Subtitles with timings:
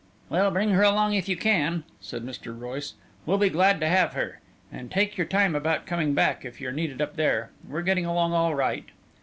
[0.29, 2.59] "Well, bring her along if you can," said Mr.
[2.59, 2.95] Royce.
[3.27, 4.39] "We'll be glad to have her.
[4.71, 7.51] And take your time about coming back, if you're needed up there.
[7.69, 8.85] We're getting along all right."